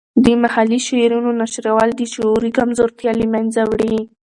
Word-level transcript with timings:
د 0.25 0.25
محلي 0.41 0.79
شعرونو 0.87 1.31
نشرول 1.41 1.89
د 1.95 2.01
شعوري 2.13 2.51
کمزورتیا 2.57 3.11
له 3.19 3.25
منځه 3.33 3.61
وړي. 3.71 3.95